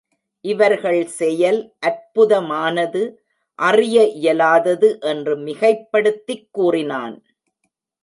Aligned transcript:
இவர்கள் 0.45 1.05
செயல் 1.05 1.73
அற்புதமானது, 1.85 3.15
அறிய 3.59 4.05
இயலாதது 4.07 4.99
என்று 5.01 5.37
மிகைப்படுத்திக் 5.37 6.47
கூறினான். 6.51 7.23